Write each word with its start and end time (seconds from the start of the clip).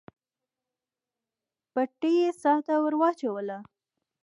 بتۍ 1.73 2.13
يې 2.21 2.29
څا 2.41 2.53
ته 2.65 2.73
ور 2.83 2.93
واچوله. 2.99 3.57